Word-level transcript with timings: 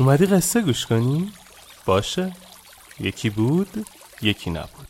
اومدی 0.00 0.26
قصه 0.26 0.60
گوش 0.60 0.86
کنی؟ 0.86 1.32
باشه. 1.86 2.32
یکی 3.00 3.30
بود 3.30 3.86
یکی 4.22 4.50
نبود. 4.50 4.88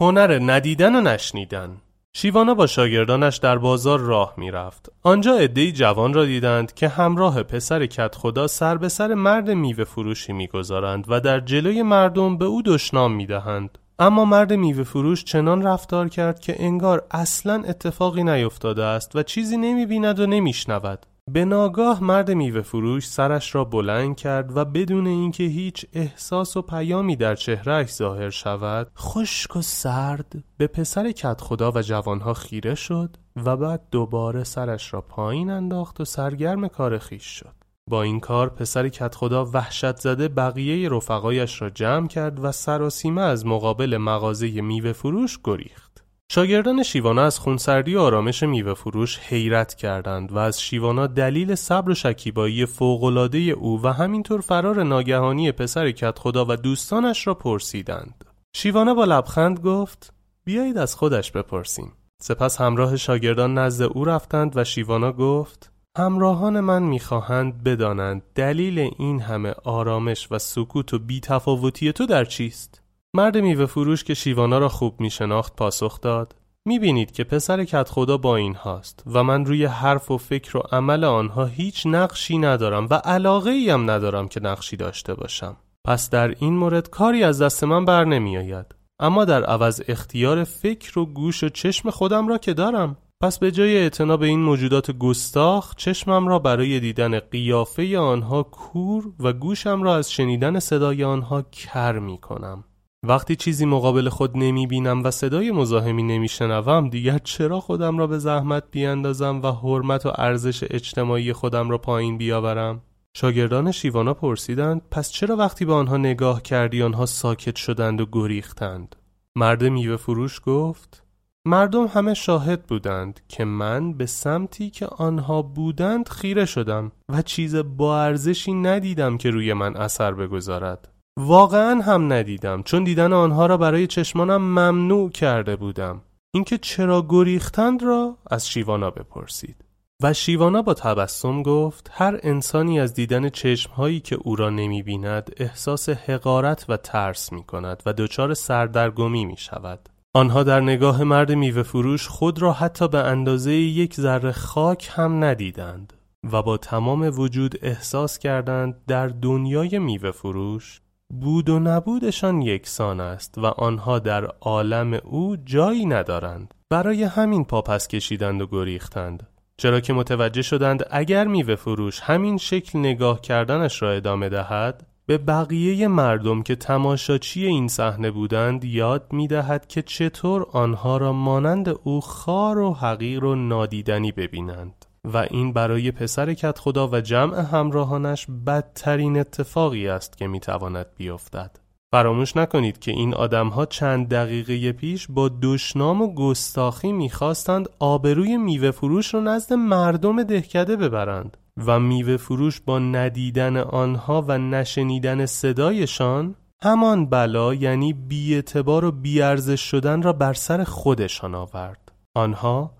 هنر 0.00 0.38
ندیدن 0.42 0.94
و 0.94 1.00
نشنیدن. 1.00 1.76
شیوانا 2.12 2.54
با 2.54 2.66
شاگردانش 2.66 3.36
در 3.36 3.58
بازار 3.58 4.00
راه 4.00 4.34
می‌رفت. 4.36 4.92
آنجا 5.02 5.36
عدهای 5.36 5.72
جوان 5.72 6.14
را 6.14 6.24
دیدند 6.24 6.74
که 6.74 6.88
همراه 6.88 7.42
پسر 7.42 7.86
کت 7.86 8.14
خدا 8.14 8.46
سر 8.46 8.76
به 8.76 8.88
سر 8.88 9.14
مرد 9.14 9.50
میوه 9.50 9.84
فروشی 9.84 10.32
می‌گذارند 10.32 11.04
و 11.08 11.20
در 11.20 11.40
جلوی 11.40 11.82
مردم 11.82 12.38
به 12.38 12.44
او 12.44 12.62
دشنام 12.62 13.12
می‌دهند. 13.12 13.78
اما 13.98 14.24
مرد 14.24 14.52
میوه 14.52 14.82
فروش 14.82 15.24
چنان 15.24 15.62
رفتار 15.62 16.08
کرد 16.08 16.40
که 16.40 16.56
انگار 16.58 17.06
اصلا 17.10 17.62
اتفاقی 17.68 18.24
نیفتاده 18.24 18.84
است 18.84 19.16
و 19.16 19.22
چیزی 19.22 19.56
نمی‌بیند 19.56 20.20
و 20.20 20.26
نمیشنود. 20.26 21.06
به 21.32 21.44
ناگاه 21.44 22.04
مرد 22.04 22.30
میوه 22.30 22.60
فروش 22.60 23.08
سرش 23.08 23.54
را 23.54 23.64
بلند 23.64 24.16
کرد 24.16 24.56
و 24.56 24.64
بدون 24.64 25.06
اینکه 25.06 25.44
هیچ 25.44 25.86
احساس 25.92 26.56
و 26.56 26.62
پیامی 26.62 27.16
در 27.16 27.34
چهرهش 27.34 27.90
ظاهر 27.90 28.30
شود 28.30 28.90
خشک 28.98 29.56
و 29.56 29.62
سرد 29.62 30.44
به 30.56 30.66
پسر 30.66 31.12
کت 31.12 31.40
خدا 31.40 31.72
و 31.72 31.82
جوانها 31.82 32.34
خیره 32.34 32.74
شد 32.74 33.16
و 33.36 33.56
بعد 33.56 33.82
دوباره 33.90 34.44
سرش 34.44 34.94
را 34.94 35.00
پایین 35.00 35.50
انداخت 35.50 36.00
و 36.00 36.04
سرگرم 36.04 36.68
کار 36.68 36.98
خیش 36.98 37.24
شد. 37.24 37.54
با 37.90 38.02
این 38.02 38.20
کار 38.20 38.48
پسر 38.48 38.88
کت 38.88 39.14
خدا 39.14 39.44
وحشت 39.44 39.96
زده 39.96 40.28
بقیه 40.28 40.88
رفقایش 40.88 41.62
را 41.62 41.70
جمع 41.70 42.08
کرد 42.08 42.44
و 42.44 42.52
سراسیمه 42.52 43.22
از 43.22 43.46
مقابل 43.46 43.96
مغازه 43.96 44.60
میوه 44.60 44.92
فروش 44.92 45.38
گریخت. 45.44 45.89
شاگردان 46.32 46.82
شیوانا 46.82 47.22
از 47.22 47.38
خونسردی 47.38 47.94
و 47.94 48.00
آرامش 48.00 48.42
میوه 48.42 48.74
فروش 48.74 49.18
حیرت 49.18 49.74
کردند 49.74 50.32
و 50.32 50.38
از 50.38 50.60
شیوانا 50.60 51.06
دلیل 51.06 51.54
صبر 51.54 51.90
و 51.90 51.94
شکیبایی 51.94 52.66
فوقالعاده 52.66 53.38
او 53.38 53.82
و 53.82 53.88
همینطور 53.88 54.40
فرار 54.40 54.82
ناگهانی 54.82 55.52
پسر 55.52 55.90
کت 55.90 56.18
خدا 56.18 56.46
و 56.48 56.56
دوستانش 56.56 57.26
را 57.26 57.34
پرسیدند. 57.34 58.24
شیوانا 58.56 58.94
با 58.94 59.04
لبخند 59.04 59.60
گفت: 59.60 60.12
بیایید 60.44 60.78
از 60.78 60.94
خودش 60.94 61.32
بپرسیم. 61.32 61.92
سپس 62.22 62.60
همراه 62.60 62.96
شاگردان 62.96 63.58
نزد 63.58 63.82
او 63.82 64.04
رفتند 64.04 64.56
و 64.56 64.64
شیوانا 64.64 65.12
گفت: 65.12 65.72
همراهان 65.98 66.60
من 66.60 66.82
می‌خواهند 66.82 67.64
بدانند 67.64 68.22
دلیل 68.34 68.90
این 68.98 69.20
همه 69.20 69.54
آرامش 69.64 70.28
و 70.30 70.38
سکوت 70.38 70.94
و 70.94 70.98
بیتفاوتی 70.98 71.92
تو 71.92 72.06
در 72.06 72.24
چیست؟ 72.24 72.79
مرد 73.14 73.38
میوه 73.38 73.66
فروش 73.66 74.04
که 74.04 74.14
شیوانا 74.14 74.58
را 74.58 74.68
خوب 74.68 75.00
می 75.00 75.10
شناخت 75.10 75.56
پاسخ 75.56 76.00
داد. 76.00 76.34
می 76.64 76.78
بینید 76.78 77.12
که 77.12 77.24
پسر 77.24 77.64
کت 77.64 77.88
خدا 77.88 78.16
با 78.16 78.36
این 78.36 78.54
هاست 78.54 79.02
و 79.06 79.24
من 79.24 79.44
روی 79.44 79.64
حرف 79.64 80.10
و 80.10 80.18
فکر 80.18 80.56
و 80.56 80.60
عمل 80.60 81.04
آنها 81.04 81.44
هیچ 81.44 81.86
نقشی 81.86 82.38
ندارم 82.38 82.86
و 82.90 82.94
علاقه 82.94 83.50
ایم 83.50 83.90
ندارم 83.90 84.28
که 84.28 84.40
نقشی 84.40 84.76
داشته 84.76 85.14
باشم. 85.14 85.56
پس 85.86 86.10
در 86.10 86.28
این 86.28 86.56
مورد 86.56 86.90
کاری 86.90 87.22
از 87.24 87.42
دست 87.42 87.64
من 87.64 87.84
بر 87.84 88.04
نمی 88.04 88.38
آید 88.38 88.66
اما 89.00 89.24
در 89.24 89.44
عوض 89.44 89.82
اختیار 89.88 90.44
فکر 90.44 90.98
و 90.98 91.06
گوش 91.06 91.44
و 91.44 91.48
چشم 91.48 91.90
خودم 91.90 92.28
را 92.28 92.38
که 92.38 92.54
دارم. 92.54 92.96
پس 93.22 93.38
به 93.38 93.50
جای 93.50 93.76
اعتنا 93.76 94.16
به 94.16 94.26
این 94.26 94.40
موجودات 94.40 94.90
گستاخ 94.90 95.74
چشمم 95.74 96.28
را 96.28 96.38
برای 96.38 96.80
دیدن 96.80 97.18
قیافه 97.18 97.98
آنها 97.98 98.42
کور 98.42 99.12
و 99.20 99.32
گوشم 99.32 99.82
را 99.82 99.96
از 99.96 100.12
شنیدن 100.12 100.58
صدای 100.58 101.04
آنها 101.04 101.42
کر 101.42 101.98
می 101.98 102.18
کنم 102.18 102.64
وقتی 103.06 103.36
چیزی 103.36 103.66
مقابل 103.66 104.08
خود 104.08 104.36
نمی 104.36 104.66
بینم 104.66 105.04
و 105.04 105.10
صدای 105.10 105.50
مزاحمی 105.50 106.02
نمی 106.02 106.28
شنوم 106.28 106.88
دیگر 106.88 107.18
چرا 107.18 107.60
خودم 107.60 107.98
را 107.98 108.06
به 108.06 108.18
زحمت 108.18 108.64
بیاندازم 108.70 109.42
و 109.42 109.52
حرمت 109.52 110.06
و 110.06 110.12
ارزش 110.14 110.64
اجتماعی 110.70 111.32
خودم 111.32 111.70
را 111.70 111.78
پایین 111.78 112.18
بیاورم؟ 112.18 112.82
شاگردان 113.14 113.72
شیوانا 113.72 114.14
پرسیدند 114.14 114.82
پس 114.90 115.10
چرا 115.10 115.36
وقتی 115.36 115.64
به 115.64 115.72
آنها 115.72 115.96
نگاه 115.96 116.42
کردی 116.42 116.82
آنها 116.82 117.06
ساکت 117.06 117.56
شدند 117.56 118.00
و 118.00 118.06
گریختند؟ 118.12 118.96
مرد 119.36 119.64
میوه 119.64 119.96
فروش 119.96 120.40
گفت 120.46 121.02
مردم 121.44 121.86
همه 121.86 122.14
شاهد 122.14 122.62
بودند 122.62 123.20
که 123.28 123.44
من 123.44 123.92
به 123.92 124.06
سمتی 124.06 124.70
که 124.70 124.86
آنها 124.86 125.42
بودند 125.42 126.08
خیره 126.08 126.44
شدم 126.44 126.92
و 127.08 127.22
چیز 127.22 127.56
با 127.56 128.02
ارزشی 128.02 128.52
ندیدم 128.52 129.18
که 129.18 129.30
روی 129.30 129.52
من 129.52 129.76
اثر 129.76 130.14
بگذارد. 130.14 130.89
واقعا 131.18 131.82
هم 131.82 132.12
ندیدم 132.12 132.62
چون 132.62 132.84
دیدن 132.84 133.12
آنها 133.12 133.46
را 133.46 133.56
برای 133.56 133.86
چشمانم 133.86 134.42
ممنوع 134.42 135.10
کرده 135.10 135.56
بودم. 135.56 136.02
اینکه 136.34 136.58
چرا 136.58 137.06
گریختند 137.08 137.82
را 137.82 138.18
از 138.30 138.48
شیوانا 138.48 138.90
بپرسید. 138.90 139.64
و 140.02 140.12
شیوانا 140.12 140.62
با 140.62 140.74
تبسم 140.74 141.42
گفت 141.42 141.90
هر 141.92 142.20
انسانی 142.22 142.80
از 142.80 142.94
دیدن 142.94 143.28
چشمهایی 143.28 144.00
که 144.00 144.16
او 144.16 144.36
را 144.36 144.50
نمی 144.50 144.82
بیند 144.82 145.30
احساس 145.36 145.88
حقارت 145.88 146.64
و 146.68 146.76
ترس 146.76 147.32
می 147.32 147.42
کند 147.42 147.82
و 147.86 147.92
دچار 147.92 148.34
سردرگمی 148.34 149.24
می 149.24 149.36
شود 149.36 149.88
آنها 150.14 150.42
در 150.42 150.60
نگاه 150.60 151.04
مرد 151.04 151.32
میوه 151.32 151.62
فروش 151.62 152.08
خود 152.08 152.42
را 152.42 152.52
حتی 152.52 152.88
به 152.88 152.98
اندازه 152.98 153.52
یک 153.52 153.94
ذره 153.94 154.32
خاک 154.32 154.90
هم 154.92 155.24
ندیدند 155.24 155.92
و 156.32 156.42
با 156.42 156.56
تمام 156.56 157.20
وجود 157.20 157.54
احساس 157.62 158.18
کردند 158.18 158.84
در 158.86 159.08
دنیای 159.08 159.78
میوه 159.78 160.10
فروش 160.10 160.80
بود 161.10 161.48
و 161.48 161.58
نبودشان 161.58 162.42
یکسان 162.42 163.00
است 163.00 163.38
و 163.38 163.46
آنها 163.46 163.98
در 163.98 164.24
عالم 164.24 165.00
او 165.04 165.36
جایی 165.44 165.86
ندارند. 165.86 166.54
برای 166.70 167.02
همین 167.02 167.44
پاپس 167.44 167.88
کشیدند 167.88 168.42
و 168.42 168.46
گریختند. 168.46 169.26
چرا 169.56 169.80
که 169.80 169.92
متوجه 169.92 170.42
شدند 170.42 170.84
اگر 170.90 171.26
میوه 171.26 171.54
فروش 171.54 172.00
همین 172.00 172.38
شکل 172.38 172.78
نگاه 172.78 173.20
کردنش 173.20 173.82
را 173.82 173.92
ادامه 173.92 174.28
دهد 174.28 174.86
به 175.06 175.18
بقیه 175.18 175.88
مردم 175.88 176.42
که 176.42 176.56
تماشاچی 176.56 177.46
این 177.46 177.68
صحنه 177.68 178.10
بودند 178.10 178.64
یاد 178.64 179.12
می 179.12 179.28
دهد 179.28 179.66
که 179.66 179.82
چطور 179.82 180.46
آنها 180.52 180.96
را 180.96 181.12
مانند 181.12 181.68
او 181.84 182.00
خار 182.00 182.58
و 182.58 182.74
حقیر 182.74 183.24
و 183.24 183.34
نادیدنی 183.34 184.12
ببینند. 184.12 184.79
و 185.04 185.16
این 185.16 185.52
برای 185.52 185.90
پسر 185.90 186.34
کت 186.34 186.58
خدا 186.58 186.88
و 186.88 187.00
جمع 187.00 187.40
همراهانش 187.40 188.26
بدترین 188.46 189.18
اتفاقی 189.18 189.88
است 189.88 190.16
که 190.16 190.26
می 190.26 190.40
تواند 190.40 190.86
بیفتد. 190.96 191.56
فراموش 191.92 192.36
نکنید 192.36 192.78
که 192.78 192.90
این 192.90 193.14
آدمها 193.14 193.66
چند 193.66 194.08
دقیقه 194.08 194.72
پیش 194.72 195.06
با 195.10 195.30
دشنام 195.42 196.02
و 196.02 196.14
گستاخی 196.14 196.92
می‌خواستند 196.92 197.68
آبروی 197.78 198.36
میوه 198.36 198.70
فروش 198.70 199.14
را 199.14 199.20
نزد 199.20 199.52
مردم 199.52 200.22
دهکده 200.22 200.76
ببرند 200.76 201.36
و 201.66 201.80
میوه 201.80 202.16
فروش 202.16 202.60
با 202.60 202.78
ندیدن 202.78 203.56
آنها 203.56 204.24
و 204.28 204.38
نشنیدن 204.38 205.26
صدایشان 205.26 206.34
همان 206.62 207.06
بلا 207.06 207.54
یعنی 207.54 207.92
بیاعتبار 207.92 208.84
و 208.84 208.92
بیارزش 208.92 209.60
شدن 209.60 210.02
را 210.02 210.12
بر 210.12 210.32
سر 210.32 210.64
خودشان 210.64 211.34
آورد 211.34 211.92
آنها 212.14 212.79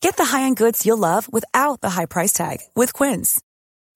Get 0.00 0.16
the 0.16 0.24
high-end 0.24 0.56
goods 0.56 0.86
you'll 0.86 0.96
love 0.98 1.30
without 1.32 1.82
the 1.82 1.90
high 1.90 2.06
price 2.06 2.32
tag 2.32 2.60
with 2.74 2.92
Quince. 2.94 3.40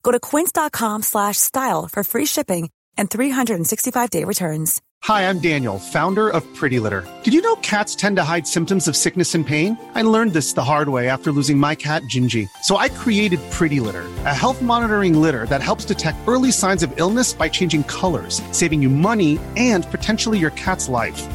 Go 0.02 0.12
to 0.12 0.20
quince.com/style 0.20 1.88
for 1.92 2.04
free 2.04 2.26
shipping 2.26 2.70
and 2.96 3.10
365-day 3.10 4.24
returns. 4.24 4.82
Hi, 5.04 5.28
I'm 5.28 5.38
Daniel, 5.38 5.78
founder 5.78 6.30
of 6.30 6.42
Pretty 6.54 6.80
Litter. 6.80 7.06
Did 7.24 7.34
you 7.34 7.42
know 7.42 7.56
cats 7.56 7.94
tend 7.94 8.16
to 8.16 8.24
hide 8.24 8.46
symptoms 8.46 8.88
of 8.88 8.96
sickness 8.96 9.34
and 9.34 9.46
pain? 9.46 9.76
I 9.94 10.00
learned 10.00 10.32
this 10.32 10.54
the 10.54 10.64
hard 10.64 10.88
way 10.88 11.10
after 11.10 11.30
losing 11.30 11.58
my 11.58 11.74
cat, 11.74 12.00
Gingy. 12.04 12.48
So 12.62 12.78
I 12.78 12.88
created 12.88 13.38
Pretty 13.50 13.80
Litter, 13.80 14.04
a 14.24 14.34
health 14.34 14.62
monitoring 14.62 15.20
litter 15.20 15.44
that 15.46 15.62
helps 15.62 15.84
detect 15.84 16.26
early 16.26 16.50
signs 16.50 16.82
of 16.82 16.90
illness 16.98 17.34
by 17.34 17.50
changing 17.50 17.84
colors, 17.84 18.40
saving 18.50 18.80
you 18.80 18.88
money 18.88 19.38
and 19.56 19.84
potentially 19.90 20.38
your 20.38 20.52
cat's 20.52 20.88
life. 20.88 21.20